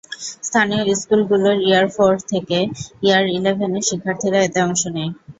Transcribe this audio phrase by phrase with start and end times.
[0.43, 2.57] স্থানীয় স্কুলগুলোর year four থেকে
[3.03, 5.11] ইয়ার ইলেভেনের শিক্ষার্থীরা এতে অংশ নেয়।